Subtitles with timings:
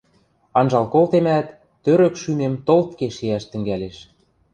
[0.59, 1.47] Анжал колтемӓт,
[1.83, 3.97] тӧрӧк шӱмем толтке шиӓш тӹнгӓлеш.